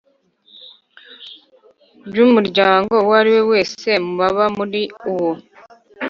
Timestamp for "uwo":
3.03-3.15, 5.11-5.31